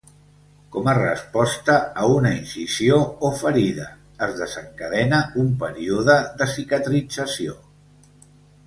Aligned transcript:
Com 0.75 0.87
a 0.93 0.93
resposta 0.99 1.75
a 2.03 2.07
una 2.13 2.31
incisió 2.37 2.97
o 3.29 3.31
ferida, 3.43 3.87
es 4.29 4.35
desencadena 4.41 5.21
un 5.45 5.53
període 5.67 6.19
de 6.43 6.51
cicatrització. 6.57 7.59